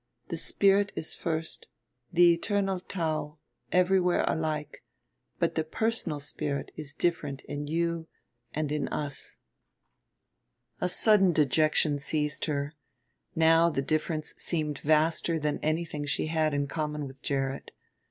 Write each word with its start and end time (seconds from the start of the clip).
The 0.29 0.37
spirit 0.37 0.91
is 0.95 1.13
first, 1.13 1.67
the 2.11 2.33
eternal 2.33 2.79
Tao, 2.79 3.37
everywhere 3.71 4.23
alike, 4.27 4.83
but 5.37 5.53
the 5.53 5.63
personal 5.63 6.19
spirit 6.19 6.71
is 6.75 6.95
different 6.95 7.43
in 7.43 7.67
you 7.67 8.07
and 8.51 8.71
in 8.71 8.87
us." 8.87 9.37
A 10.79 10.89
sudden 10.89 11.33
dejection 11.33 11.99
seized 11.99 12.45
her 12.45 12.73
now 13.35 13.69
the 13.69 13.83
difference 13.83 14.33
seemed 14.37 14.79
vaster 14.79 15.37
than 15.37 15.59
anything 15.59 16.05
she 16.07 16.25
had 16.25 16.51
in 16.51 16.65
common 16.65 17.05
with 17.05 17.21
Gerrit. 17.21 17.69